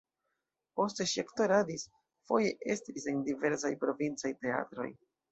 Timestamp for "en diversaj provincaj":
3.11-4.33